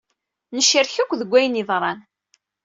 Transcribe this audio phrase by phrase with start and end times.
[0.55, 1.99] Necrek akk deg ayen yeḍran.